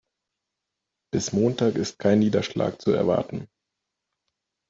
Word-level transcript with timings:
Bis 1.13 1.31
Montag 1.31 1.75
ist 1.75 1.99
kein 1.99 2.17
Niederschlag 2.17 2.81
zu 2.81 2.89
erwarten. 2.91 3.47